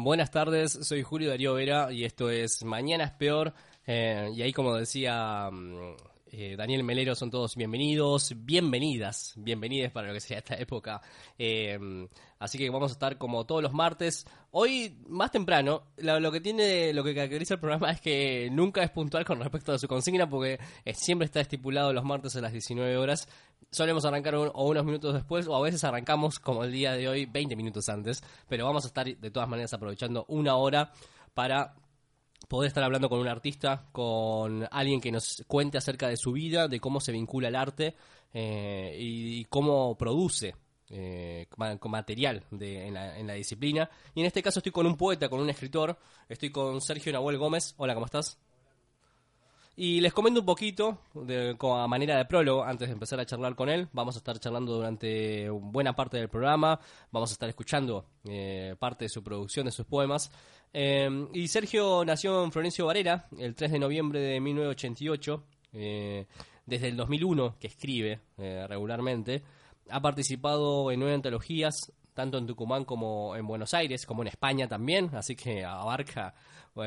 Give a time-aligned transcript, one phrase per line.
[0.00, 3.52] Buenas tardes, soy Julio Darío Vera y esto es Mañana es Peor.
[3.84, 5.96] eh, y ahí, como decía mm,
[6.30, 11.00] eh, Daniel Melero, son todos bienvenidos, bienvenidas, bienvenidas para lo que sea esta época.
[11.38, 11.78] Eh,
[12.38, 14.26] así que vamos a estar como todos los martes.
[14.50, 18.90] Hoy, más temprano, lo, que tiene, lo que caracteriza el programa es que nunca es
[18.90, 22.52] puntual con respecto a su consigna porque eh, siempre está estipulado los martes a las
[22.52, 23.28] 19 horas.
[23.70, 27.26] Solemos arrancar o unos minutos después o a veces arrancamos como el día de hoy
[27.26, 30.92] 20 minutos antes, pero vamos a estar de todas maneras aprovechando una hora
[31.34, 31.74] para
[32.48, 36.66] poder estar hablando con un artista, con alguien que nos cuente acerca de su vida,
[36.66, 37.94] de cómo se vincula al arte
[38.32, 40.54] eh, y, y cómo produce
[40.90, 41.46] eh,
[41.78, 43.90] con material de- en, la, en la disciplina.
[44.14, 45.98] Y en este caso estoy con un poeta, con un escritor,
[46.28, 47.74] estoy con Sergio Nahuel Gómez.
[47.76, 48.38] Hola, ¿cómo estás?
[49.80, 53.54] Y les comento un poquito, de, a manera de prólogo, antes de empezar a charlar
[53.54, 53.86] con él.
[53.92, 56.80] Vamos a estar charlando durante buena parte del programa.
[57.12, 60.32] Vamos a estar escuchando eh, parte de su producción, de sus poemas.
[60.72, 65.44] Eh, y Sergio nació en Florencio Varela el 3 de noviembre de 1988.
[65.74, 66.26] eh,
[66.68, 69.42] desde el 2001 que escribe eh, regularmente.
[69.90, 74.68] Ha participado en nueve antologías, tanto en Tucumán como en Buenos Aires, como en España
[74.68, 75.10] también.
[75.14, 76.34] Así que abarca,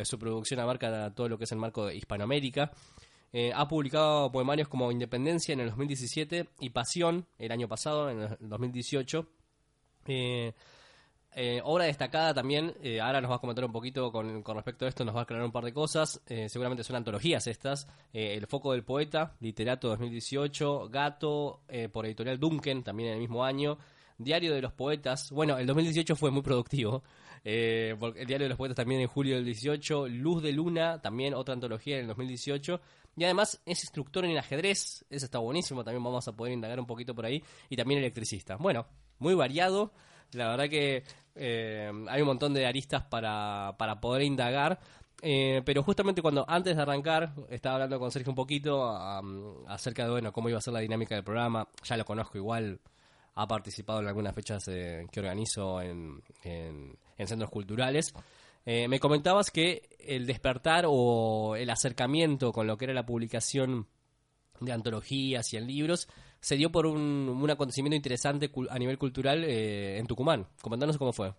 [0.04, 2.72] su producción abarca todo lo que es el marco de Hispanoamérica.
[3.34, 8.22] Eh, ha publicado poemarios como Independencia en el 2017 y Pasión el año pasado, en
[8.22, 9.28] el 2018.
[10.08, 10.54] Eh,
[11.34, 14.86] eh, obra destacada también, eh, ahora nos va a comentar un poquito con, con respecto
[14.86, 16.22] a esto, nos va a aclarar un par de cosas.
[16.28, 17.88] Eh, seguramente son antologías estas.
[18.12, 23.22] Eh, el Foco del Poeta, Literato 2018, Gato, eh, por editorial Duncan, también en el
[23.22, 23.78] mismo año.
[24.24, 27.04] Diario de los Poetas, bueno, el 2018 fue muy productivo.
[27.44, 30.08] eh, el Diario de los Poetas también en julio del 18.
[30.08, 32.80] Luz de Luna, también otra antología en el 2018.
[33.18, 36.86] Y además es instructor en ajedrez, eso está buenísimo, también vamos a poder indagar un
[36.86, 37.44] poquito por ahí.
[37.70, 38.56] Y también electricista.
[38.56, 38.86] Bueno,
[39.20, 39.92] muy variado.
[40.34, 41.04] La verdad que
[41.36, 44.80] eh, hay un montón de aristas para, para poder indagar.
[45.24, 48.90] Eh, pero justamente cuando antes de arrancar estaba hablando con Sergio un poquito
[49.68, 51.68] acerca de bueno cómo iba a ser la dinámica del programa.
[51.84, 52.80] Ya lo conozco igual,
[53.36, 58.14] ha participado en algunas fechas eh, que organizo en, en- en centros culturales.
[58.66, 63.88] Eh, me comentabas que el despertar o el acercamiento con lo que era la publicación
[64.60, 66.08] de antologías y en libros
[66.40, 70.48] se dio por un, acontecimiento interesante a nivel cultural eh, en Tucumán.
[70.62, 71.34] Comentanos cómo fue.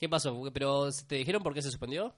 [0.00, 0.42] ¿Qué pasó?
[0.52, 2.14] ¿Pero te dijeron por qué se suspendió?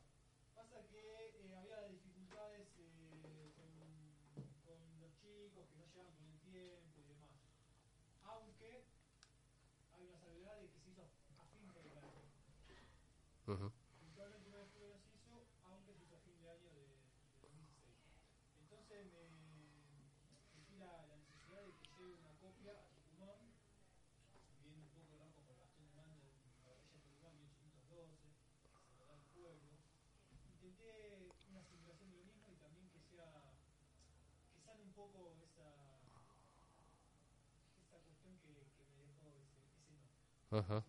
[40.50, 40.84] Ajá.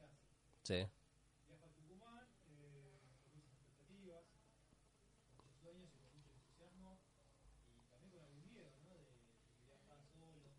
[0.63, 0.85] Sí.
[1.47, 4.25] Viajo a Tucumán, eh, con muchas expectativas,
[5.31, 6.99] con muchos sueños y con mucho entusiasmo,
[7.79, 8.91] y también con algún miedo, ¿no?
[8.91, 10.51] De, de viajar solo,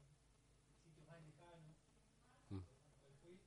[0.83, 1.77] sitios más lejanos,
[2.51, 2.61] Mm.
[3.03, 3.39] cual fui.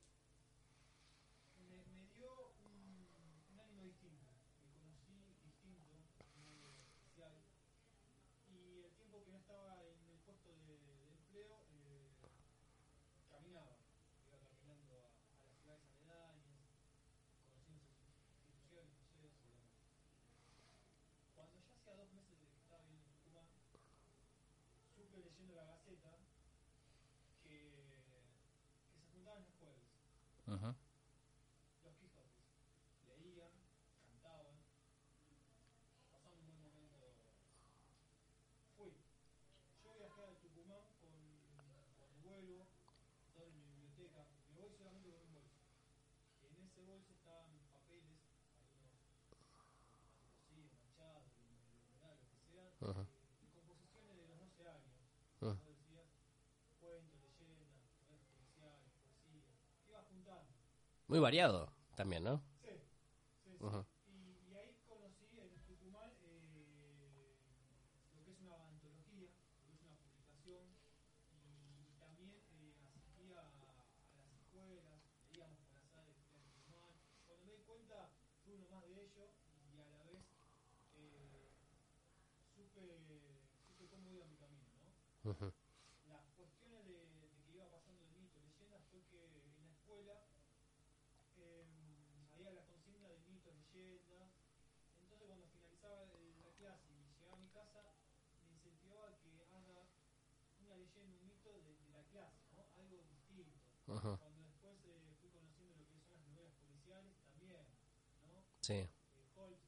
[1.56, 2.30] me, me dio
[2.60, 3.08] un,
[3.52, 4.26] un ánimo distinto,
[4.62, 5.94] me conocí distinto,
[6.36, 7.34] muy especial,
[8.48, 12.10] y el tiempo que no estaba en el puesto de, de empleo, eh,
[13.30, 13.76] caminaba,
[14.26, 15.10] iba caminando a,
[15.44, 16.56] a las ciudades aledañas,
[17.44, 19.68] conociendo sus instituciones, museos y demás.
[21.34, 23.46] Cuando ya hacía dos meses de que estaba viviendo en Tucumán,
[24.96, 26.12] supe leyendo la Gaceta
[27.42, 27.48] que,
[28.92, 29.84] que se juntaban los jueves,
[30.48, 32.40] Los Quijotes,
[33.04, 33.52] leían,
[34.00, 34.56] cantaban,
[36.10, 37.12] pasaban un buen momento.
[38.74, 38.96] Fui.
[39.84, 41.12] Yo viajé a Tucumán con,
[42.00, 42.64] con vuelo,
[43.36, 44.24] todo en mi biblioteca.
[44.48, 45.60] Me voy solamente con un bolso.
[46.40, 48.16] Y en ese bolso estaban papeles,
[48.56, 48.88] algunos
[50.16, 51.44] antecocidos, manchados, de
[51.92, 53.04] humedad, lo que sea, Ajá.
[53.04, 54.96] de composiciones de los 12 años.
[55.44, 55.60] Ah.
[55.60, 56.08] Vos decías,
[56.80, 57.68] cuentos, leyendas,
[58.08, 59.44] novelas policiales, poesía.
[59.88, 60.52] Iba juntando.
[61.08, 62.42] Muy variado también, ¿no?
[62.62, 62.68] Sí,
[63.44, 63.66] sí, sí.
[63.66, 63.84] Ajá.
[64.06, 67.34] Y, y ahí conocí en Tucumán eh,
[68.14, 70.64] lo que es una antología, lo que es una publicación,
[71.32, 75.00] y, también eh, asistía a, a las escuelas,
[75.32, 76.94] leíamos por áreas de Tucumán.
[77.26, 78.10] Cuando me di cuenta,
[78.44, 79.30] fui uno más de ellos
[79.74, 80.24] y a la vez
[80.96, 81.48] eh,
[82.54, 82.84] supe,
[83.66, 84.68] supe cómo iba mi camino,
[85.24, 85.30] ¿no?
[85.32, 85.52] Ajá.
[86.08, 90.24] las cuestiones de, de que iba pasando el mito, leyendas, fue que en la escuela
[91.36, 91.64] eh,
[92.32, 94.30] había la consigna de mitos, leyendas.
[95.02, 97.82] Entonces, cuando finalizaba el- la clase y llegaba a mi casa,
[98.42, 99.84] me incentivaba a que haga
[100.60, 102.07] una leyenda, un mito de, de la clase, ¿no?
[102.07, 102.07] Algo distinto.
[103.88, 104.18] Ajá.
[104.18, 107.64] Cuando después eh, fui conociendo lo que son las novelas policiales, también,
[108.26, 108.44] ¿no?
[108.60, 108.74] Sí.
[108.74, 108.88] eh,
[109.34, 109.58] Holt,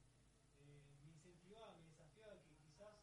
[0.59, 2.97] eh, me incentivaba, me desafiaba que quizás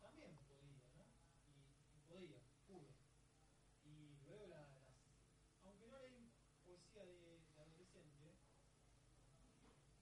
[0.00, 1.04] también podía, ¿no?
[1.48, 2.90] Y, y podía, pude.
[3.84, 4.96] Y luego la- las,
[5.64, 6.32] aunque no leí
[6.64, 8.34] poesía de, de adolescente,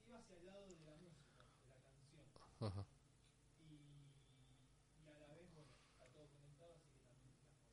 [0.05, 2.25] iba hacia el lado de la música, de la canción.
[2.61, 2.85] Ajá.
[3.59, 3.75] Y,
[5.03, 7.69] y a la vez, bueno, está todo conectado, así que también las poesías.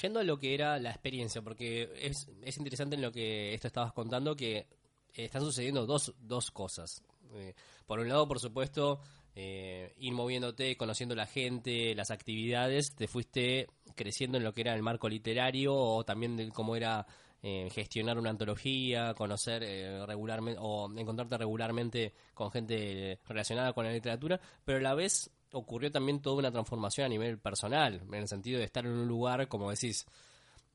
[0.00, 3.66] Yendo a lo que era la experiencia, porque es, es interesante en lo que esto
[3.66, 4.66] estabas contando que
[5.14, 7.02] están sucediendo dos, dos cosas.
[7.34, 7.54] Eh,
[7.86, 9.00] por un lado, por supuesto,
[9.34, 14.74] eh, ir moviéndote, conociendo la gente, las actividades, te fuiste creciendo en lo que era
[14.74, 17.06] el marco literario o también de cómo era
[17.42, 23.92] eh, gestionar una antología, conocer eh, regularmente o encontrarte regularmente con gente relacionada con la
[23.92, 28.28] literatura, pero a la vez ocurrió también toda una transformación a nivel personal, en el
[28.28, 30.06] sentido de estar en un lugar, como decís,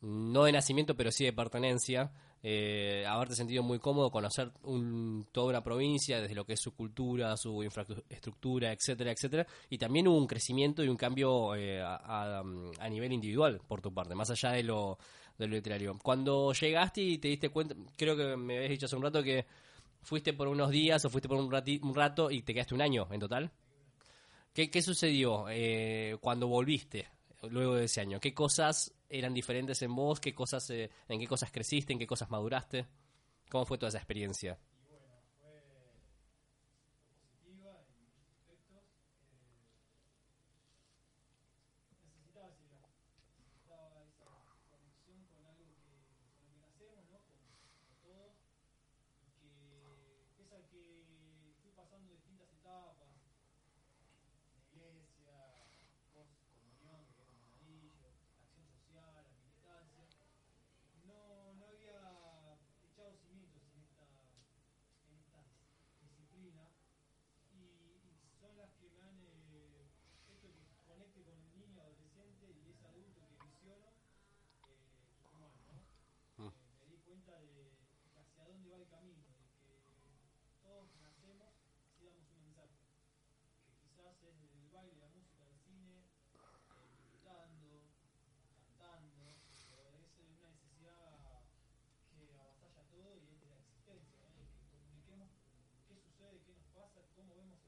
[0.02, 2.12] no de nacimiento, pero sí de pertenencia,
[2.44, 6.76] eh, haberte sentido muy cómodo, conocer un- toda una provincia, desde lo que es su
[6.76, 12.42] cultura, su infraestructura, etcétera, etcétera, y también hubo un crecimiento y un cambio eh, a,
[12.80, 15.00] a- nivel individual por tu parte, más allá de lo,
[15.40, 15.98] de lo literario.
[16.04, 19.46] Cuando llegaste y te diste cuenta, creo que me habías dicho hace un rato que
[20.04, 22.82] fuiste por unos días o fuiste por un, rati- un rato y te quedaste un
[22.82, 23.52] año en total.
[24.56, 27.10] ¿Qué, sucedió eh, cuando volviste
[27.42, 28.22] luego de ese año?
[28.22, 30.22] ¿Qué cosas eran diferentes en vos?
[30.22, 31.92] ¿Qué cosas, eh, ¿En qué cosas creciste?
[31.92, 32.86] ¿En qué cosas maduraste?
[33.50, 34.58] ¿Cómo fue toda esa experiencia?
[84.34, 87.82] desde el baile, la música, el cine, eh, gritando,
[88.58, 89.36] cantando,
[89.70, 91.44] pero es una necesidad
[92.16, 94.48] que avasalla todo y es de la existencia, ¿eh?
[94.60, 95.30] que comuniquemos
[95.88, 97.65] qué sucede, qué nos pasa, cómo vemos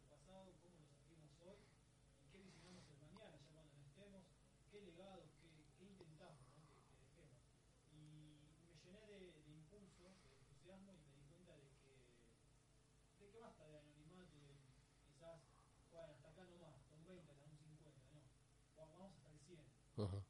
[19.98, 20.24] ganas,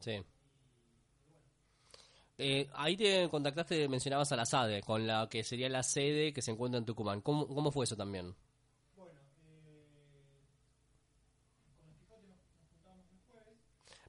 [0.00, 0.24] Sí.
[2.38, 6.42] Eh, ahí te contactaste, mencionabas a la SADE, con la que sería la sede que
[6.42, 7.20] se encuentra en Tucumán.
[7.22, 8.34] ¿Cómo, cómo fue eso también?
[8.94, 9.86] Bueno, eh,
[11.68, 12.38] con los Quijotes nos,
[12.70, 13.58] juntábamos el jueves,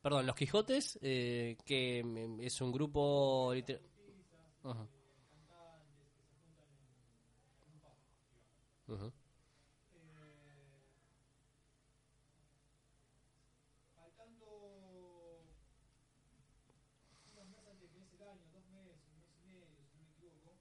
[0.01, 3.51] Perdón, Los Quijotes, eh, que mm, es un grupo...
[3.53, 3.81] liter-
[4.63, 4.83] Ajá.
[4.83, 6.85] eh, cantantes que se juntan en,
[7.65, 7.97] en un pub,
[8.89, 9.11] Eh,
[13.93, 14.47] faltando
[17.33, 19.99] unos meses antes que empiece el año, dos meses, un mes y medio, si no
[19.99, 20.55] me equivoco,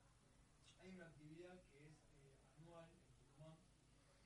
[0.82, 3.54] hay una actividad que es eh, anual en Tucumán,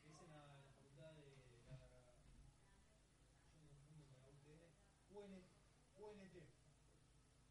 [0.01, 1.37] que es en la, facultad de
[1.69, 1.85] la,
[3.53, 4.65] yo me confundo con la UTN,
[5.13, 5.45] UN,
[6.01, 6.41] UNT.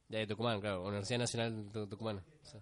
[0.08, 2.26] De Tucumán, claro, Universidad Nacional de Tucumán.
[2.42, 2.58] Sí.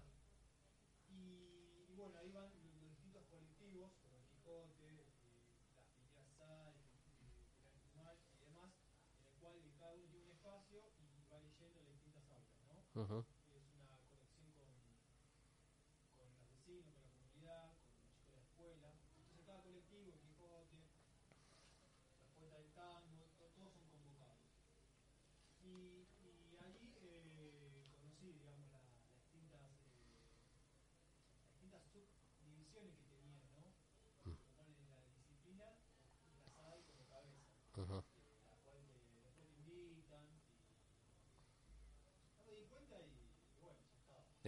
[12.98, 13.37] Uh-huh.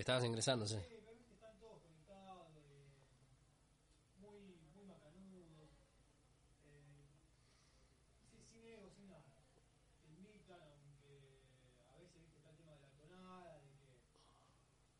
[0.01, 0.75] Estabas ingresando, sí.
[0.77, 0.95] Sí,
[1.33, 2.47] están todos conectados,
[4.17, 4.39] muy,
[4.73, 5.69] muy macanudos,
[6.63, 7.03] eh,
[8.51, 9.23] sin, ego, sin nada.
[10.01, 11.43] Te invitan, aunque
[11.91, 13.99] a veces viste está el tema de la tonada, de que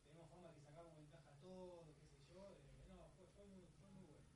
[0.04, 2.44] tenemos fama que sacamos ventaja a todo, qué sé yo.
[2.90, 4.28] no, fue, fue, muy, fue muy bueno.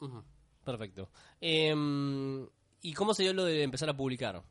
[0.00, 0.24] Ujú.
[0.64, 1.10] Perfecto.
[1.40, 2.48] Em,
[2.82, 4.42] ¿Y cómo se dio lo de empezar a publicar?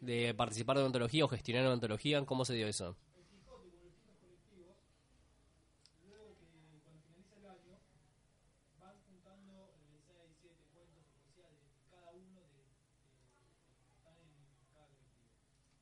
[0.00, 2.24] ¿De participar de una antología o gestionar una antología?
[2.24, 2.96] ¿Cómo se dio eso?
[3.16, 4.76] El Quijote con los distintos colectivos,
[6.08, 6.46] luego que
[6.84, 7.76] cuando finaliza el año,
[8.78, 9.74] van juntando
[10.06, 11.60] 6, 7 cuentos o poesía de
[11.90, 14.32] cada uno de, de- de los que están en
[14.72, 15.74] cada colectivo,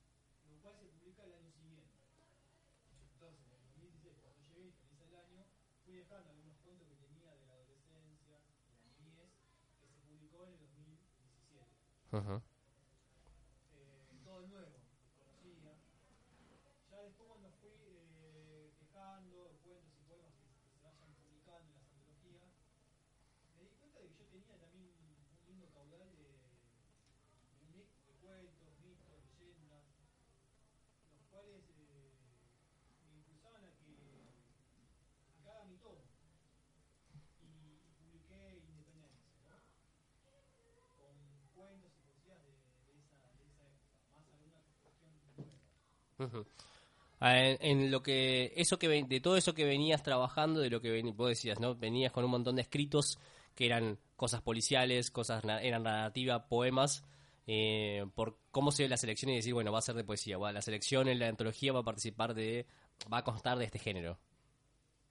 [0.49, 1.95] lo cual se publica el año siguiente.
[3.15, 5.43] Entonces, en el 2016, cuando llegué y finaliza el año,
[5.85, 9.31] fui dejando algunos cuentos que tenía de la adolescencia, de la niñez,
[9.81, 11.67] que se publicó en el 2017
[12.13, 12.43] Ujú.
[13.73, 14.79] eh, todo nuevo,
[15.19, 15.75] conocía.
[16.91, 21.89] Ya después cuando fui eh, dejando cuentos y poemas que, se vayan publicando en las
[21.89, 22.51] antologías,
[23.57, 25.15] me di cuenta de que yo tenía también un,
[25.49, 26.29] lindo caudal de,
[28.05, 29.85] de cuentos, mitos, leyendas,
[31.13, 31.63] los cuales
[33.09, 33.93] me impulsaban a que,
[35.29, 36.05] a que haga mi tomo.
[37.41, 39.57] Y, publiqué Independencia, ¿no?
[40.97, 41.17] con
[41.55, 45.57] cuentos y poesías de, de, esa, de esa época, más alguna cuestión nueva.
[46.19, 46.74] Ah,
[47.21, 50.91] En, en lo que eso que de todo eso que venías trabajando de lo que
[50.91, 53.19] ven- vos decías no venías con un montón de escritos
[53.55, 57.05] que eran cosas policiales cosas eran narrativa poemas
[57.47, 60.39] eh, por cómo se dio la selección y decir bueno va a ser de poesía.
[60.39, 62.67] Va, la selección en la antología va a participar de
[63.13, 64.19] va a constar de este género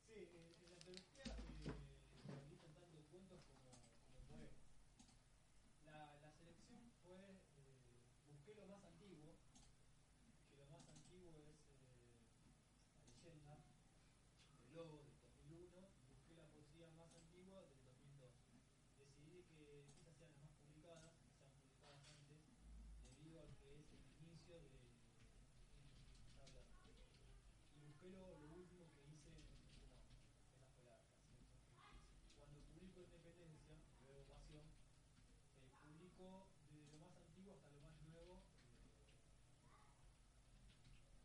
[0.08, 1.74] Sí, en, en la antología eh,
[2.28, 4.54] realizan tanto cuentos como, como poemas.
[5.86, 9.36] La, la selección fue, eh, busqué lo más antiguo,
[10.50, 12.02] que lo más antiguo es eh,
[12.98, 13.62] la leyenda
[14.58, 18.34] del lobo del 2001, y busqué la poesía más antigua del 2002.
[18.98, 22.42] Decidí que esas sean las más publicadas, que sean publicadas antes,
[23.10, 26.66] debido a que es el inicio de, de, de, de esta habla.
[27.76, 29.78] Y busqué lo, lo último que hice en Tucumán.
[30.54, 31.92] Esa fue la, la selección que hice.
[32.38, 34.64] Cuando publico Independencia, luego Pasión,
[35.58, 38.88] eh, publico desde lo más antiguo hasta lo más nuevo eh,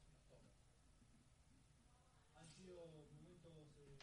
[0.09, 0.53] los tomos.
[2.33, 3.99] Han sido momentos eh,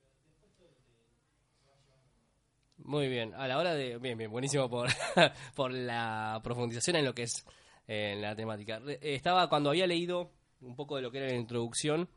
[0.00, 1.10] Pero después todo te,
[1.58, 2.10] se va llevando.
[2.84, 4.88] Muy bien a la hora de bien bien buenísimo por
[5.54, 7.44] por la profundización en lo que es
[7.86, 11.36] en la temática eh, estaba cuando había leído un poco de lo que era la
[11.36, 12.08] introducción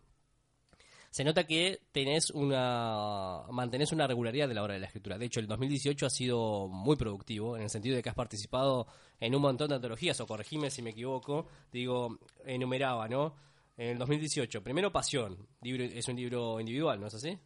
[1.16, 5.18] se nota que tenés una mantenés una regularidad de la hora de la escritura.
[5.18, 8.86] De hecho, el 2018 ha sido muy productivo en el sentido de que has participado
[9.22, 13.34] en un montón de antologías, o corregime si me equivoco, digo, enumeraba, ¿no?
[13.78, 17.40] En el 2018, primero Pasión, libro, es un libro individual, ¿no es así?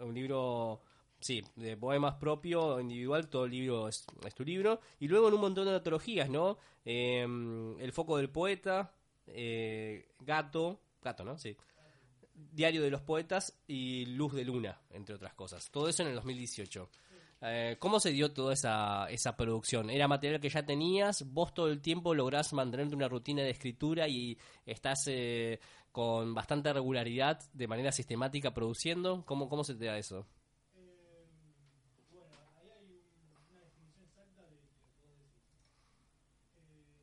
[0.00, 0.82] Un libro,
[1.24, 4.04] sí, de poemas propio, individual, todo el libro es,
[4.34, 6.58] tu libro, y luego en un montón de antologías, ¿no?
[6.84, 7.22] Eh,
[7.80, 8.92] el foco del poeta,
[9.26, 11.38] eh, Gato, Gato, ¿no?
[11.38, 11.56] Sí.
[12.34, 15.70] Diario de los Poetas y Luz de Luna, entre otras cosas.
[15.70, 16.90] Todo eso en el 2018.
[17.40, 19.88] Eh, ¿Cómo se dio toda esa, esa producción?
[19.90, 21.24] ¿Era material que ya tenías?
[21.32, 25.60] ¿Vos todo el tiempo lográs mantenerte una rutina de escritura y estás eh,
[25.92, 29.24] con bastante regularidad, de manera sistemática, produciendo?
[29.26, 30.26] ¿Cómo, cómo se te da eso?
[30.74, 31.26] Eh,
[32.10, 33.02] bueno, ahí hay un-
[33.52, 35.28] una definición exacta de lo que vos decís.
[36.56, 36.96] Eh,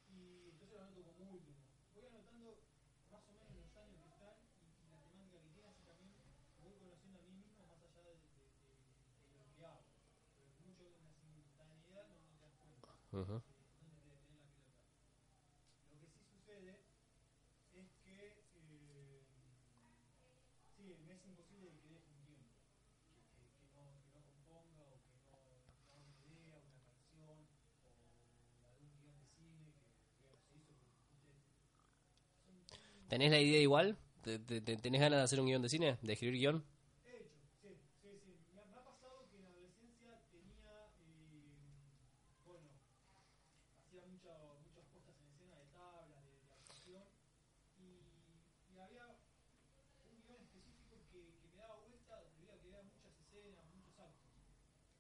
[0.08, 1.56] Y entonces lo anoto como último.
[1.94, 2.60] Voy anotando
[3.10, 6.12] más o menos los años que están y, y la temática que tiene, así también
[6.60, 9.82] voy conociendo a mí mismo más allá de, de- de- de lo que hago.
[10.36, 13.32] Pero mucho en la simultaneidad no, no te das cuenta Ujú.
[13.40, 14.60] de dónde te tenés la pelota.
[15.90, 16.80] Lo que sí sucede
[17.72, 19.22] es que eh,
[20.76, 22.52] sí, me es imposible que deje un tiempo,
[23.08, 26.80] que, que, que no, que no componga o que no, no haga una idea, una
[26.84, 27.48] canción
[28.60, 29.72] o algún guion de cine
[30.18, 31.34] que, que se hizo porque viste,
[32.44, 33.98] son tan ¿Tenés la idea igual?
[34.22, 35.98] ¿Te- te- te- ¿Tenés ganas de hacer un guion de cine?
[36.00, 36.64] ¿De escribir guion?
[37.04, 37.28] hecho,
[37.60, 37.68] sí,
[38.00, 38.32] sí, sí.
[38.54, 40.88] Me ha, me ha pasado que en la adolescencia tenía,
[42.44, 42.68] bueno,
[43.78, 44.32] hacía mucha,
[44.64, 47.04] muchas puestas en escena de tablas, de, de actuación,
[47.76, 48.08] y,
[48.74, 49.06] y había
[50.08, 53.98] un guion específico que, que me daba vuelta debido a que había muchas escenas, muchos
[53.98, 54.32] actos.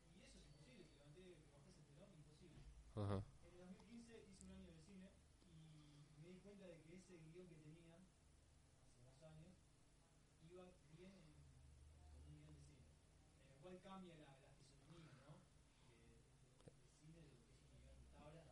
[0.04, 2.58] Y eso es imposible, que levanté, que bajé ese telón, imposible.
[2.96, 3.22] Ujú.
[3.42, 5.10] En el 2015 hice un año de cine
[5.48, 7.96] y me di cuenta de que ese guion que tenía
[8.82, 9.56] hace dos años
[10.50, 11.32] iba bien en,
[12.24, 12.84] con un guion de cine,
[13.72, 15.32] en el cambia la, la fisonomía, ¿no?
[15.32, 18.44] De cine, de lo que es de tablas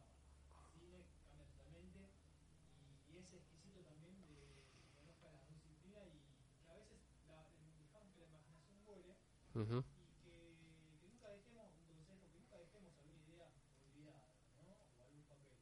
[0.57, 6.25] a cine, cambia totalmente y, y es exquisito también de, que conozca las disciplinas y
[6.65, 6.97] que a veces
[7.29, 7.45] la,
[7.85, 9.13] dejamos que la imaginación vuele
[9.61, 9.85] Ujú.
[9.85, 10.57] y que,
[10.89, 13.49] que nunca dejemos un consejo, que nunca dejemos alguna idea
[13.93, 14.25] olvidada,
[14.57, 14.73] ¿no?
[14.73, 15.53] O algún papel.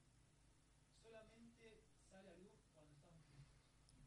[1.02, 3.58] Solamente sale a luz cuando estamos listos.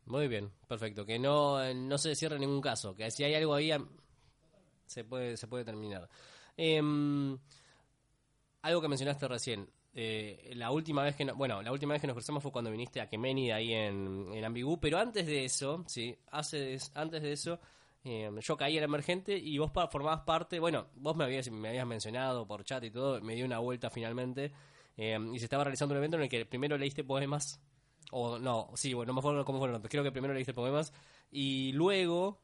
[0.07, 1.03] Muy bien, perfecto.
[1.05, 2.95] Que no, eh, no se cierre ningún caso.
[2.95, 3.71] Que si hay algo ahí,
[4.91, 6.08] se puede, se puede terminar.
[6.58, 7.38] Em,
[8.62, 9.69] algo que mencionaste recién.
[9.93, 12.71] eh, la última vez que no- bueno la última vez que nos cruzamos fue cuando
[12.71, 17.60] viniste a Kemeni ahí en, en Ambigú pero antes de eso sí antes de eso
[18.06, 21.86] eh, yo caí en emergente y vos formabas parte bueno vos me habías me habías
[21.86, 24.54] mencionado por chat y todo me dio una vuelta finalmente
[24.95, 27.60] eh, y se estaba realizando un evento en el que primero leíste poemas
[28.12, 30.93] o no, sí, bueno, no me acuerdo cómo fueron, creo que primero leíste poemas
[31.32, 32.41] y luego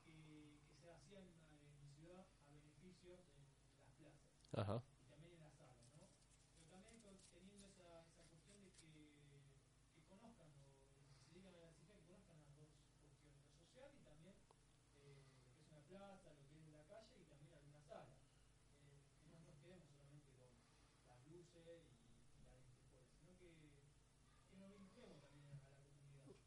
[0.05, 0.15] que,
[0.63, 4.23] que se hacía en, en mi ciudad a beneficio de las plazas
[4.55, 4.81] Ajá.
[5.03, 6.07] y también en las salas, ¿no?
[6.71, 9.11] Pero también teniendo esa, esa cuestión de que,
[10.07, 13.99] conozcan o se dedican a la ciencia, que conozcan las dos cuestiones, lo social y
[14.07, 14.35] también
[15.03, 18.07] eh, lo que es una plaza, lo que es la calle y también alguna sala.
[18.87, 20.47] Eh, que no nos quedemos solamente con
[21.11, 23.51] las luces y, y la gente fuera, sino que,
[24.47, 26.23] que nos vinculemos también a la comunidad.
[26.23, 26.39] Que,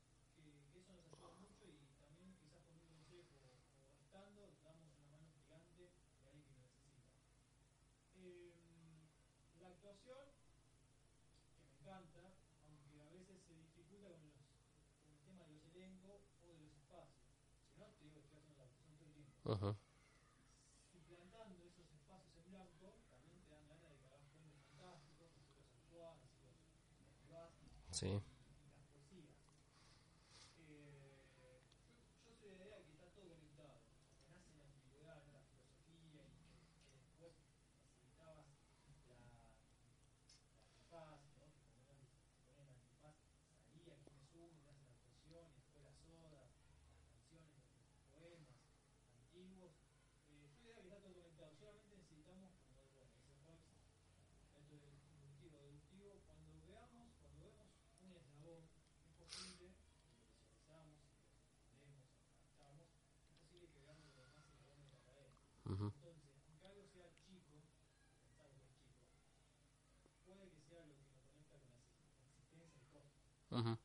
[0.72, 4.88] que eso nos ayuda mucho y también quizás con un consejo o, o estando damos
[4.96, 7.20] una mano gigante de alguien que lo necesita.
[8.16, 8.56] Eh,
[9.98, 10.14] que
[11.59, 12.20] me encanta,
[12.62, 14.35] aunque a veces se dificulta con, los,
[15.03, 17.26] con el tema de los elencos o de los espacios.
[17.74, 19.50] Si no, te digo, estoy haciendo la actuación todo el tiempo.
[19.50, 19.76] Ujú.
[20.92, 25.90] Suplantando esos espacios en blanco, también te dan ganas de que hagas cuentos fantásticos, así
[25.90, 26.18] los,
[27.00, 27.50] los privás
[27.90, 28.07] Sí.
[28.07, 28.20] y
[28.70, 29.35] las poesías.
[30.59, 31.59] Eh, yo,
[32.26, 33.81] yo soy de la idea de que está todo conectado,
[34.22, 35.33] que nace en la antigüedad, ¿no?
[35.35, 36.62] la filosofía, y que,
[36.94, 37.35] que después
[37.83, 39.14] necesitabas la, la
[40.62, 41.50] antifaz, ¿no?
[41.50, 43.16] que como eran, se ponían la antifaz,
[43.74, 46.46] salía quienes unen, hacen la actuación, y después las sodas,
[46.79, 48.55] las canciones, los poemas
[49.11, 49.74] antiguos.
[50.31, 53.66] Eh, yo diría que está todo conectado, solamente necesitamos, como bueno, ese Fox,
[54.55, 57.66] método inductivo deductivo cuando veamos cuando vemos
[58.03, 58.68] un eslabón
[59.09, 60.94] es posible y lo visualizamos
[61.66, 62.07] y lo leemos
[62.38, 62.87] captamos
[63.18, 65.35] es posible que veamos los demás eslabones de la cadena
[65.66, 65.87] Ujú.
[65.90, 67.59] entonces aunque algo sea chico
[68.22, 69.00] pensar que es chico
[70.26, 73.11] puede que sea lo que nos conecta con la existencia del
[73.50, 73.78] brillar.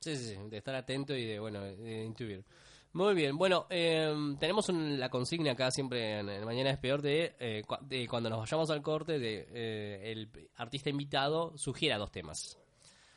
[0.00, 2.44] Sí, sí, de estar atento y de, bueno, de intuir.
[2.92, 7.00] Muy bien, bueno, eh, tenemos un- la consigna acá siempre en, en Mañana es Peor
[7.02, 12.10] de, eh, de cuando nos vayamos al corte, de eh, el artista invitado sugiera dos
[12.10, 12.58] temas.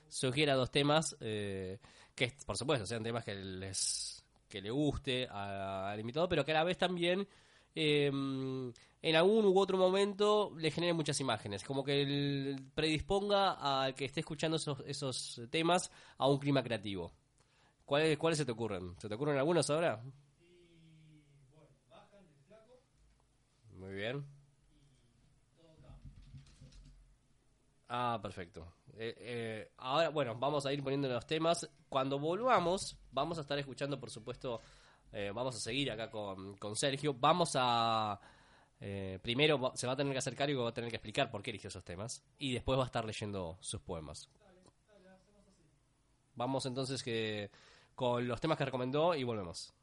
[0.09, 1.79] Sugiera dos temas eh,
[2.15, 4.13] que, por supuesto, sean temas que les
[4.49, 7.27] que le guste al invitado, pero que a la vez también
[7.75, 8.07] eh,
[9.01, 14.05] en algún u otro momento le genere muchas imágenes, como que el- predisponga al que
[14.05, 17.13] esté escuchando esos, esos temas a un clima creativo.
[17.85, 18.95] ¿Cuáles, ¿Cuáles se te ocurren?
[18.99, 19.97] ¿Se te ocurren algunos ahora?
[19.97, 22.79] bueno bajan del flaco
[23.77, 24.25] Muy bien.
[27.88, 28.73] Ah, perfecto.
[28.97, 31.69] Eh, eh, ahora, bueno, vamos a ir poniendo los temas.
[31.88, 34.59] Cuando volvamos, vamos a estar escuchando, por supuesto,
[35.15, 37.13] eh, vamos a seguir acá con, con Sergio.
[37.13, 38.19] Vamos a...
[38.82, 41.41] eh, primero se va a tener que acercar y va a tener que explicar por
[41.41, 42.21] qué eligió esos temas.
[42.38, 44.30] Y después va a estar leyendo sus poemas.
[46.36, 47.49] Vamos entonces que
[47.95, 49.73] con los temas que recomendó y volvemos.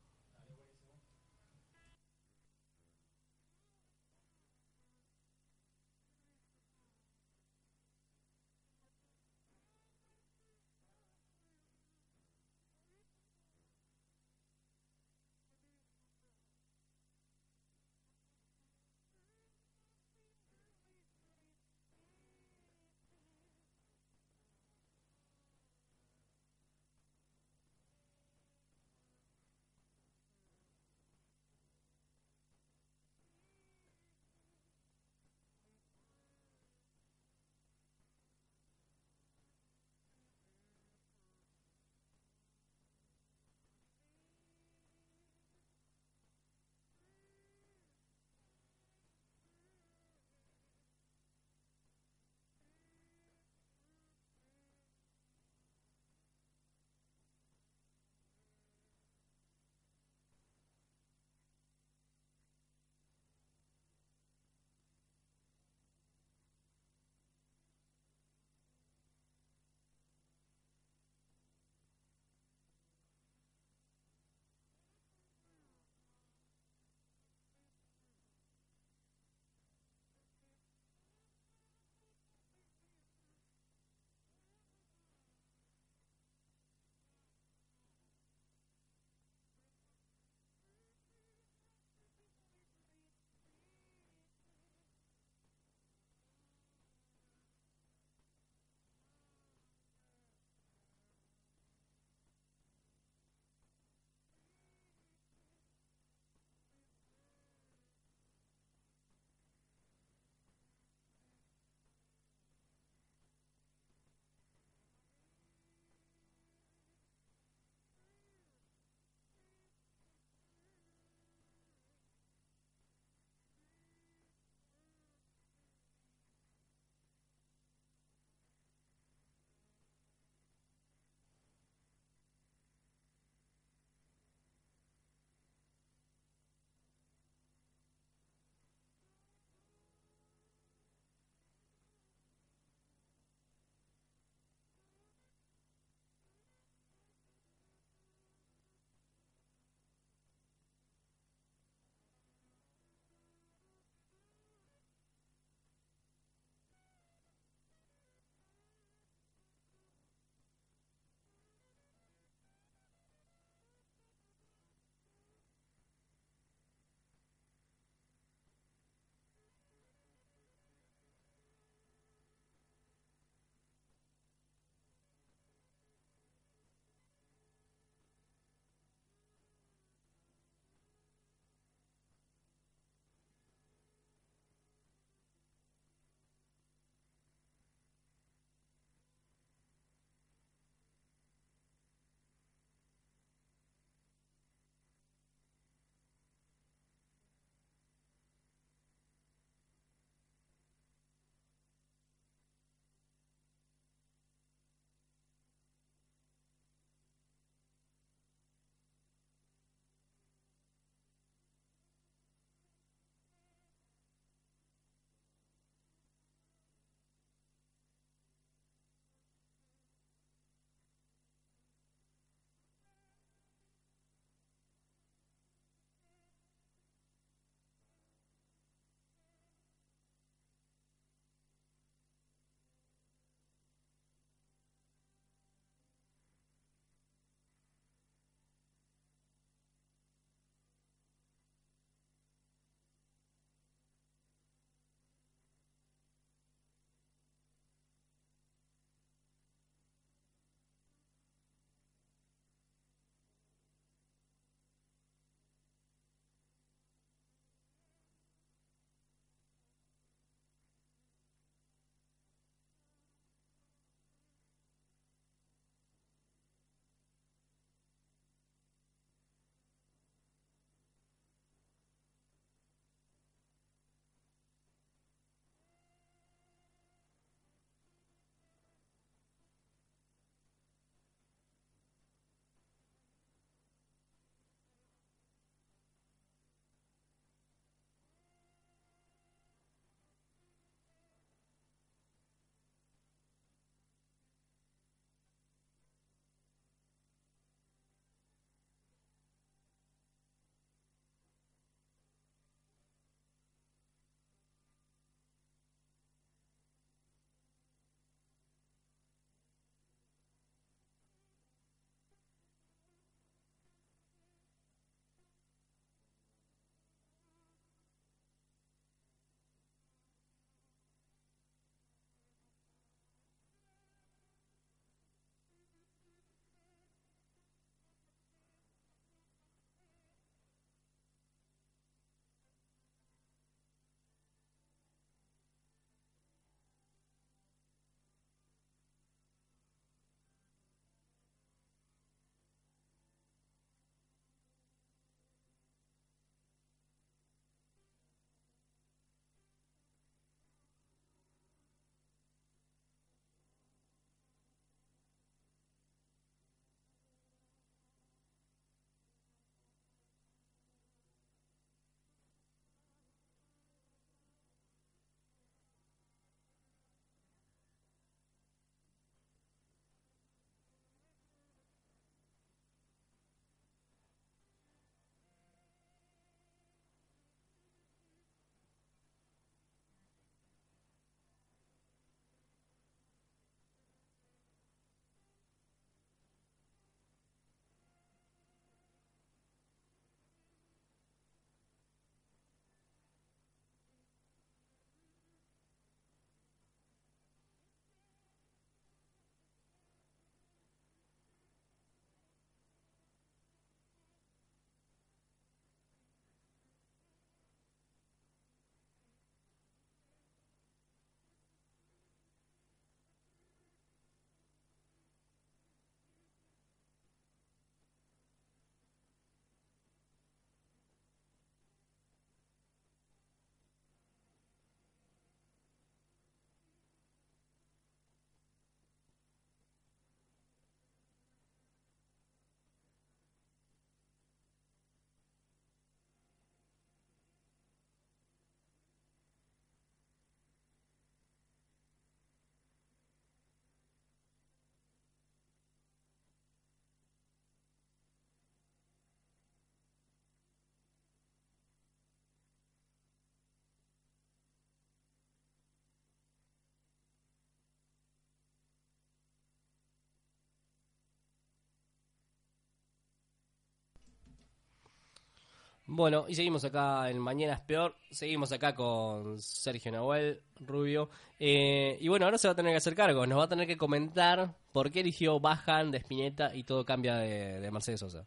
[465.95, 467.95] Bueno, y seguimos acá en Mañana es Peor.
[468.11, 471.11] Seguimos acá con Sergio Nahuel Rubio.
[471.39, 473.27] Eh, y bueno, ahora se va a tener que hacer cargo.
[473.27, 477.17] Nos va a tener que comentar por qué eligió Bajan de Spinetta y todo cambia
[477.17, 478.27] de, de Mercedes Sosa.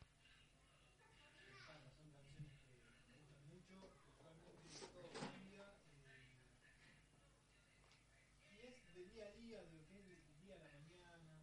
[8.51, 11.41] y es del día a día, de lo que es del día a la mañana,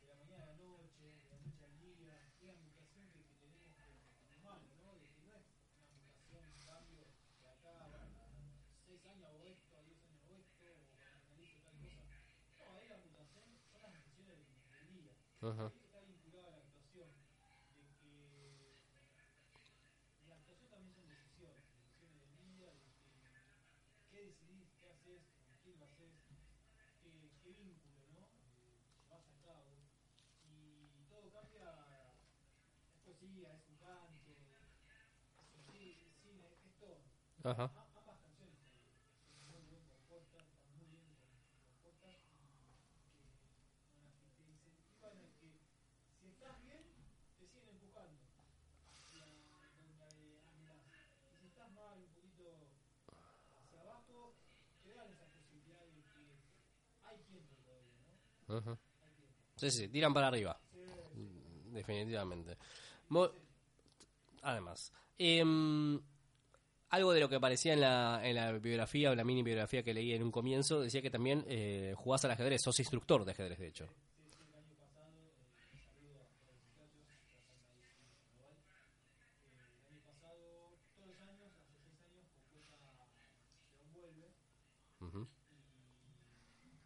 [0.00, 3.20] de la mañana a la noche, de la noche al día, es la mutación que,
[3.24, 4.92] que tenemos como humanos, ¿no?
[5.00, 7.04] De que no es una mutación, un cambio
[7.40, 8.28] de acá a
[8.86, 12.02] 6 años hago esto, a 10 años hago esto, o cuando analizo tal cosa.
[12.58, 15.12] No, ahí la mutación son las decisiones del, del día.
[15.42, 15.66] Ujú.
[15.70, 17.08] Ahí está vinculada a la actuación,
[17.74, 18.12] de que
[20.28, 23.46] la actuación también son decisiones, decisiones del día, de que
[24.10, 26.12] qué decidís, qué haces, con quién lo haces,
[27.46, 28.28] qué, vínculo, ¿no?
[28.64, 29.78] Eh, llevas a cabo.
[30.42, 32.12] Y todo cambia,
[32.92, 34.32] es poesía, es un canto,
[35.38, 37.02] es un ci- cine, es todo.
[37.44, 37.64] Ajá.
[37.74, 42.74] A- ambas canciones eh, son muy bien compuestas, están muy bien com- compuestas y que,
[43.94, 45.60] bueno, que te incentivan a que
[46.18, 46.82] si estás bien,
[47.38, 48.22] te siguen empujando
[48.98, 50.82] hacia donde anhelás.
[51.30, 52.68] Y si estás mal, un poquito
[53.54, 54.34] hacia abajo,
[54.82, 56.40] te dan esa posibilidad de que
[57.02, 58.02] hay tiempo todavía,
[58.46, 58.78] tiempo.
[59.56, 60.58] Sí, sí, tiran para arriba.
[61.72, 62.56] Definitivamente.
[64.42, 66.00] Además, em,
[66.90, 69.92] algo de lo que aparecía en la, en la biografía o la mini biografía que
[69.92, 73.58] leí en un comienzo decía que también eh, jugás al ajedrez, sos instructor de ajedrez,
[73.58, 73.84] de hecho.
[73.84, 78.56] el año pasado, eh, saludo a todos los muchachos que están ahí en Global.
[79.42, 83.18] Eh, el año pasado, todos los años, hace seis años, completa
[83.74, 84.30] León Vuelve
[85.00, 85.26] Ujú.
[86.62, 86.78] y en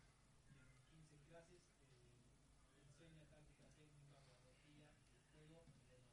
[0.91, 1.61] 15 clases
[1.93, 4.89] eh, enseña táctica, técnica, pedagogía,
[5.21, 6.09] el juego y demás.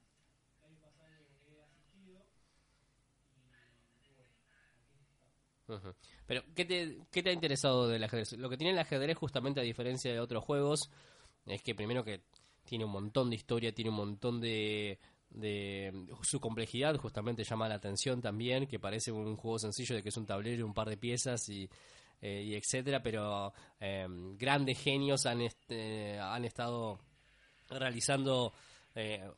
[0.59, 2.27] El año pasado he asistido
[3.31, 3.39] y,
[4.05, 5.56] y bueno, aquí
[6.25, 8.33] Pero, ¿qué te, ¿qué te ha interesado del ajedrez?
[8.33, 10.89] Lo que tiene el ajedrez, justamente a diferencia de otros juegos,
[11.45, 12.21] es que primero que
[12.65, 14.99] tiene un montón de historia, tiene un montón de,
[15.29, 16.07] de...
[16.23, 20.17] Su complejidad justamente llama la atención también, que parece un juego sencillo de que es
[20.17, 21.69] un tablero y un par de piezas y,
[22.21, 24.05] eh, etcétera, pero eh,
[24.37, 26.99] grandes genios han, est- eh, han estado
[27.69, 28.53] realizando...
[28.95, 29.29] eh,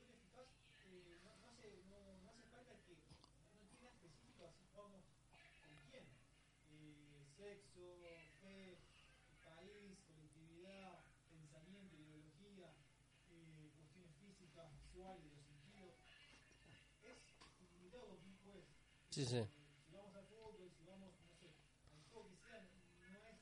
[19.11, 19.37] Sí, sí.
[19.37, 19.49] Eh,
[19.85, 21.51] si vamos al fútbol, si vamos, no sé,
[21.91, 22.69] al juego que sea,
[23.09, 23.41] no es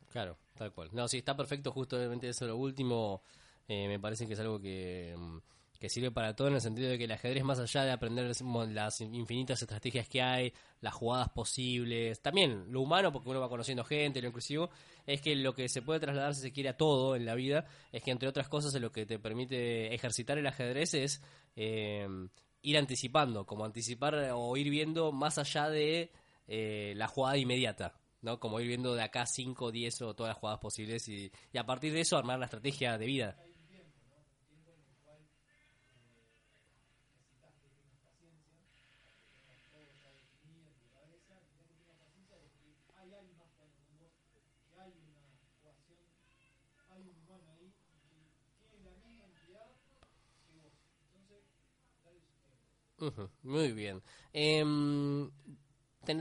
[0.10, 0.90] Claro, tal cual.
[0.94, 3.22] No, sí, está perfecto justamente eso lo último.
[3.68, 5.38] eh, me parece que es algo que, mm,
[5.82, 8.32] que sirve para todo en el sentido de que el ajedrez, más allá de aprender
[8.70, 13.84] las infinitas estrategias que hay, las jugadas posibles, también lo humano, porque uno va conociendo
[13.84, 14.70] gente, lo inclusivo,
[15.08, 17.66] es que lo que se puede trasladar, si se quiere, a todo en la vida,
[17.92, 21.24] es que entre otras cosas lo que te permite ejercitar el ajedrez es
[21.56, 22.08] eh,
[22.62, 26.12] ir anticipando, como anticipar o ir viendo más allá de
[26.48, 27.96] eh, la jugada inmediata.
[28.22, 28.40] ¿no?
[28.40, 31.66] Como ir viendo de acá 5, 10 o todas las jugadas posibles y, y a
[31.66, 33.36] partir de eso armar la estrategia de vida.
[53.44, 54.02] Muy bien.
[54.34, 54.64] Eh,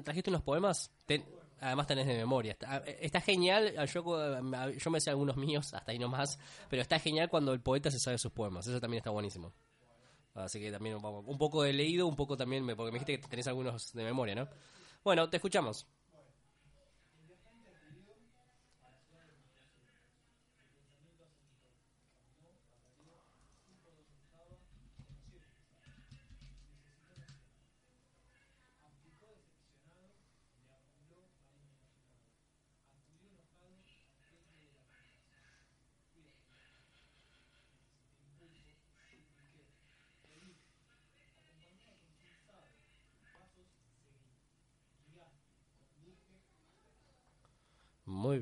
[0.04, 0.90] ¿Trajiste unos poemas?
[1.60, 2.56] además tenés de memoria.
[3.00, 7.52] Está, genial, yo, yo me sé algunos míos, hasta ahí nomás, pero está genial cuando
[7.52, 8.66] el poeta se sabe sus poemas.
[8.66, 9.52] Eso también está buenísimo.
[10.34, 13.48] Así que también un poco de leído, un poco también, porque me dijiste que tenés
[13.48, 14.48] algunos de memoria, ¿no?
[15.02, 15.86] Bueno, te escuchamos.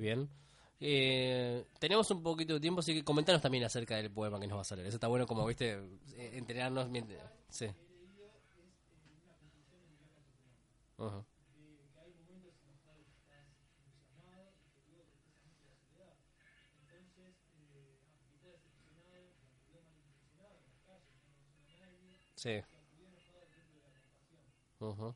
[0.01, 0.29] Bien.
[0.81, 4.59] Eh, tenemos un poquito de tiempo, así que comentanos también acerca del poema que nos
[4.59, 4.87] va a salir.
[4.87, 5.73] Eso está bueno, como viste,
[6.17, 7.23] eh, entrenarnos mientras.
[7.49, 7.67] Sí.
[10.99, 11.23] Uh
[22.37, 22.63] Sí.
[24.81, 25.13] Uh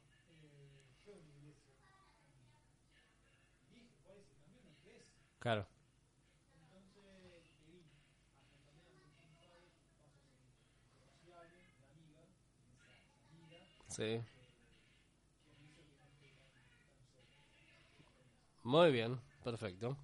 [5.42, 5.66] Claro.
[13.88, 14.22] Sí.
[18.64, 19.96] Muy bien, perfecto.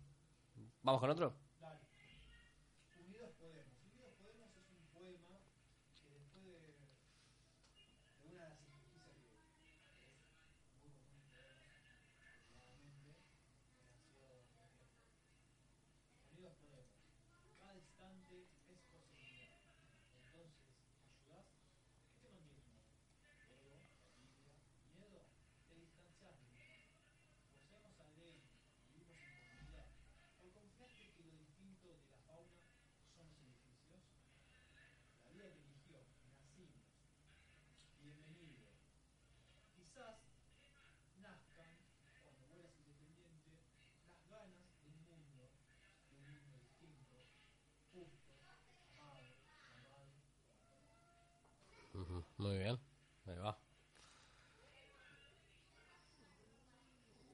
[0.83, 1.35] ¿Vamos con otro?
[52.49, 52.79] Muy bien,
[53.27, 53.59] ahí va.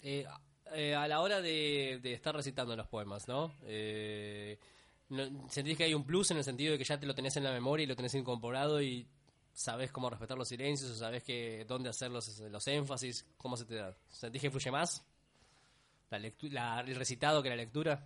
[0.02, 0.26] Eh,
[0.72, 3.54] eh, a la hora de, estar recitando los poemas, ¿no?
[3.62, 4.58] Eh,
[5.48, 7.44] ¿Sentís que hay un plus en el sentido de que ya te lo tenés en
[7.44, 9.06] la memoria y lo tenés incorporado y
[9.52, 13.24] sabes cómo respetar los silencios o sabes que dónde hacer los, los énfasis?
[13.36, 13.96] ¿Cómo se te da?
[14.08, 15.06] ¿Sentís que fluye más?
[16.10, 18.04] ¿La ¿El recitado que la lectura?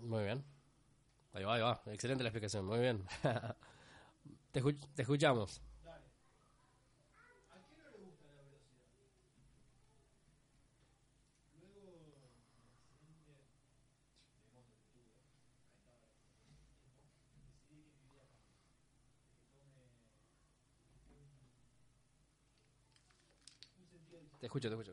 [0.00, 0.44] Muy bien.
[1.38, 1.80] Ahí va, ahí va.
[1.86, 2.64] Excelente la explicación.
[2.66, 3.04] Muy bien.
[4.52, 4.62] te,
[4.94, 5.60] te escuchamos.
[24.40, 24.92] Te escucho, te escucho.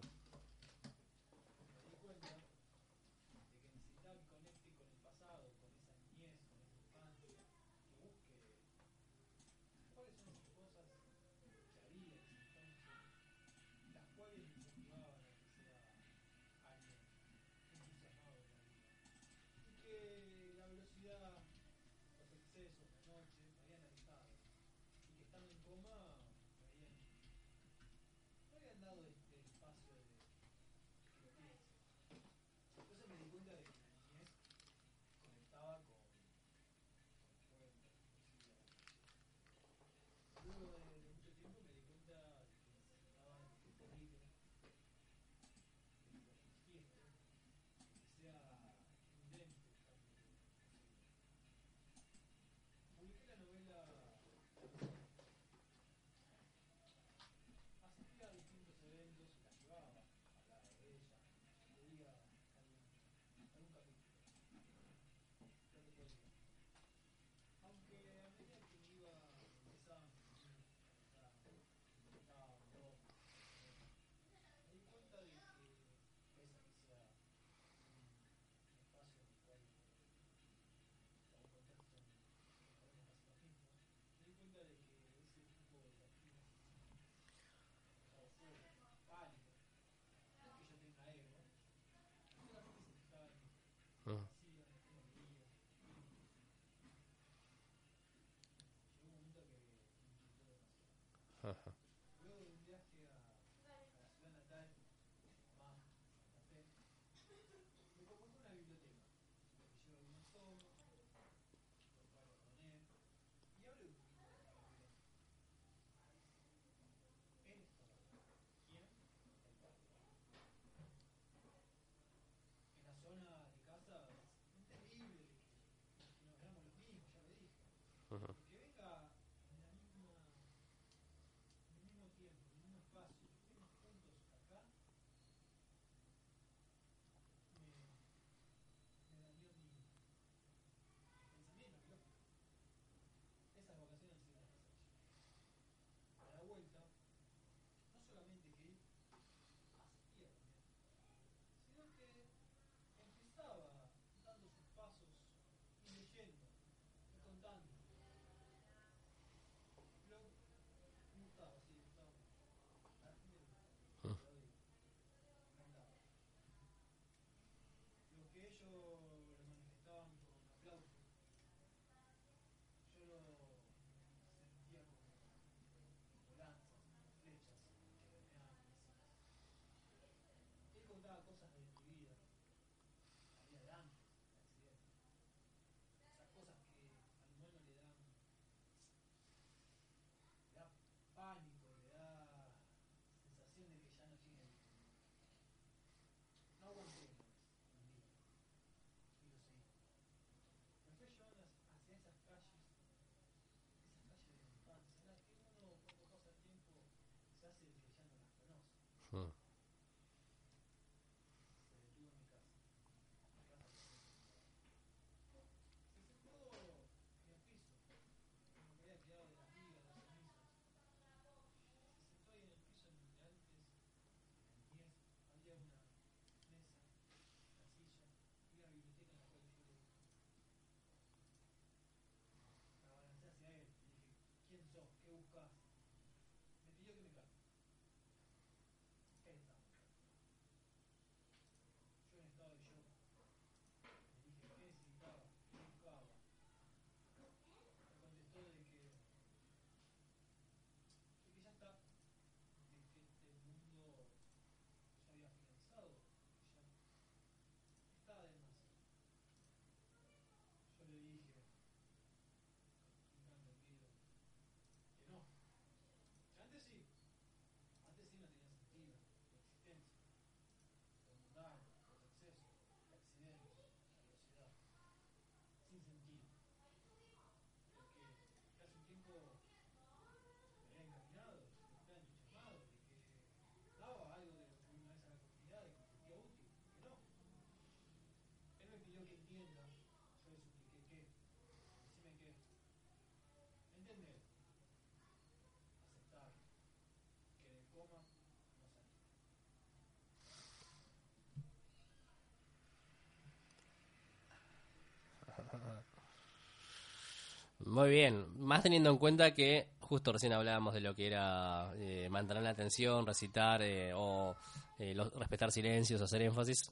[307.76, 312.08] Muy bien, más teniendo en cuenta que justo recién hablábamos de lo que era eh,
[312.10, 314.34] mantener la atención, recitar eh, o
[314.80, 316.72] eh, lo, respetar silencios, hacer énfasis.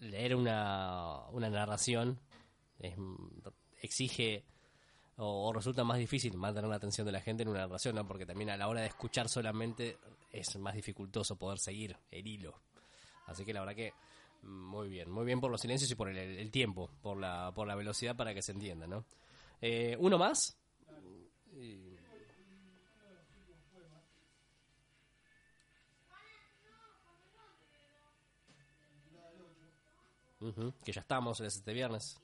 [0.00, 2.18] Leer una, una narración
[2.80, 2.96] es,
[3.80, 4.44] exige
[5.18, 8.04] o, resulta más difícil mantener la atención de la gente en una narración, ¿no?
[8.04, 9.98] porque también a la hora de escuchar solamente
[10.32, 12.60] es más dificultoso poder seguir el hilo.
[13.26, 13.92] Así que la verdad que
[14.42, 17.52] mm, muy bien, muy bien por los silencios y por el, el tiempo, por la,
[17.54, 19.04] por la velocidad para que se entienda, ¿no?
[19.60, 20.56] Eh, ¿Uno más?
[30.40, 32.18] Uh que ya estamos en este viernes.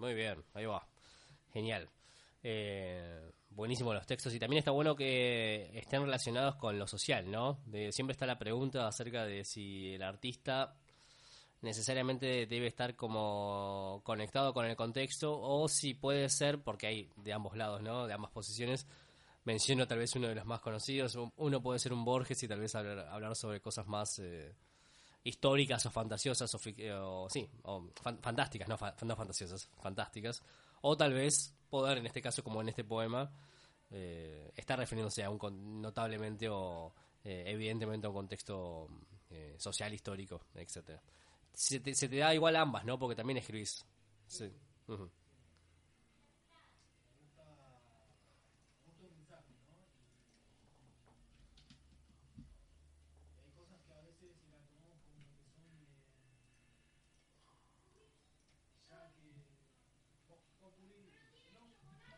[0.00, 0.82] Muy bien, ahí va.
[1.52, 1.86] Genial.
[2.42, 7.58] Eh, buenísimo los textos y también está bueno que estén relacionados con lo social, ¿no?
[7.66, 10.74] De, siempre está la pregunta acerca de si el artista
[11.60, 17.34] necesariamente debe estar como conectado con el contexto o si puede ser, porque hay de
[17.34, 18.06] ambos lados, ¿no?
[18.06, 18.86] De ambas posiciones.
[19.44, 21.18] Menciono tal vez uno de los más conocidos.
[21.36, 24.18] Uno puede ser un Borges y tal vez hablar, hablar sobre cosas más...
[24.18, 24.54] Eh,
[25.24, 30.42] históricas o fantasiosas o, fic- o- sí, o fan- fantásticas, no, fa- no fantasiosas, fantásticas.
[30.82, 33.30] O tal vez poder, en este caso como en este poema,
[33.90, 36.94] eh, estar refiriéndose a un con- notablemente o
[37.24, 38.88] eh, evidentemente a un contexto
[39.30, 41.02] eh, social, histórico, etcétera.
[41.52, 42.98] Se te, da igual ambas, ¿no?
[42.98, 43.84] Porque también escribís.
[44.26, 44.50] Sí
[53.42, 55.66] hay cosas que a veces si las tomamos como que son
[57.94, 58.10] eh,
[58.88, 59.30] ya que
[60.28, 61.10] Vox Populi,
[61.54, 62.10] no, estamos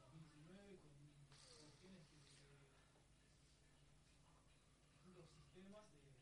[0.00, 2.56] 2019 con cuestiones que de
[4.90, 6.16] distintos sistemas de las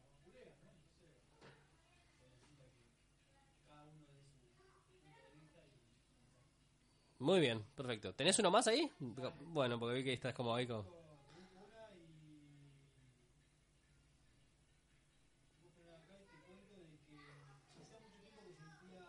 [0.00, 0.72] vaculeas, ¿no?
[0.76, 1.34] Entonces,
[2.18, 2.86] se necesita que
[3.66, 4.06] cada uno
[4.58, 5.60] dé su punto de vista
[7.15, 8.14] y Muy bien, perfecto.
[8.14, 8.90] ¿Tenés uno más ahí?
[9.40, 10.78] Bueno, porque vi que estás como ahí con...
[10.78, 10.86] una
[15.54, 17.46] y vos poner acá y te cuento de que
[17.80, 19.02] hacía mucho tiempo que sentía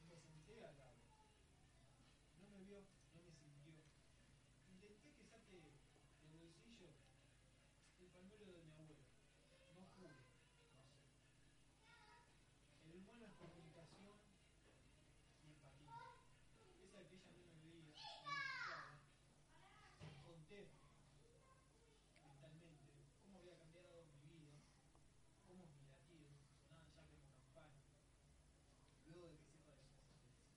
[0.00, 0.96] y me senté al lado.
[2.38, 2.80] No me vio,
[3.14, 3.74] no me sintió.
[4.68, 5.72] Intenté que saque
[6.22, 6.90] del bolsillo
[8.00, 8.96] el pañuelo de mi abuelo.
[10.00, 11.36] No pude, no sé.
[12.88, 14.16] El humano es comunicación
[15.42, 15.92] y empatía.
[16.80, 17.92] Esa que ella no me veía,
[18.24, 18.96] no me escuchaba.
[20.24, 20.72] Conté
[22.24, 22.88] mentalmente
[23.22, 24.56] cómo había cambiado mi vida,
[25.46, 27.84] cómo mis latidos sonaban ya como campana,
[29.06, 30.56] luego de que sepa de su existencia.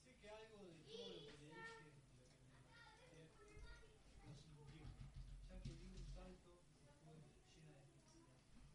[0.00, 3.60] Sé que algo de todo lo que le dije, de lo que me manifesté,
[4.24, 4.88] lo sintió,
[5.48, 7.20] ya que dio un salto y se fue
[7.60, 8.70] llena de felicidad.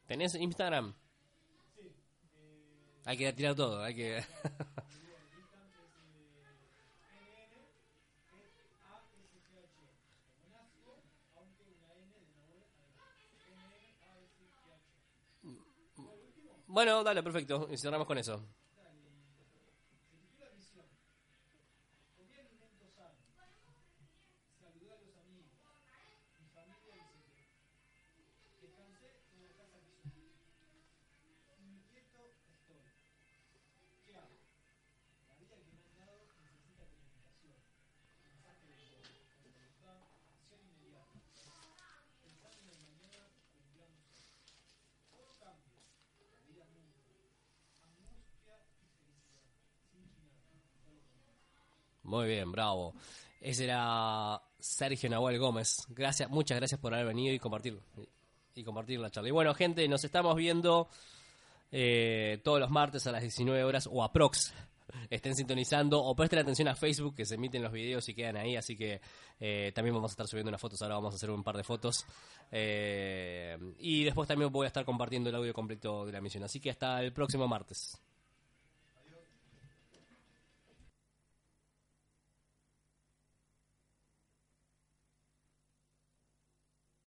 [0.07, 0.95] ¿Tenés Instagram?
[3.05, 4.25] Hay que tirar todo, hay que...
[16.69, 17.67] Bueno, dale, perfecto.
[17.73, 18.45] Y cerramos con eso.
[52.09, 52.95] Muy bien, bravo.
[53.39, 55.85] Ese era Sergio Nahuel Gómez.
[55.91, 57.79] Gracias, muchas gracias por haber venido y compartir
[58.55, 59.29] y compartir la charla.
[59.29, 60.89] Y bueno, gente, nos estamos viendo
[61.71, 64.55] eh, todos los martes a las 19 horas o aprox.
[65.11, 68.57] Estén sintonizando o presten atención a Facebook que se emiten los videos y quedan ahí.
[68.57, 69.03] Así que
[69.39, 70.81] eh, también vamos a estar subiendo unas fotos.
[70.81, 72.07] Ahora vamos a hacer un par de fotos.
[72.51, 76.43] Eh, y después también voy a estar compartiendo el audio completo de la misión.
[76.43, 78.01] Así que hasta el próximo martes.